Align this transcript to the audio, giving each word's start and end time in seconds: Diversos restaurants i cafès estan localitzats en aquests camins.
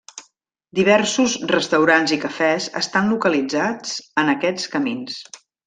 Diversos 0.79 1.35
restaurants 1.51 2.15
i 2.17 2.19
cafès 2.25 2.67
estan 2.83 3.13
localitzats 3.13 3.95
en 4.25 4.35
aquests 4.37 4.69
camins. 4.79 5.23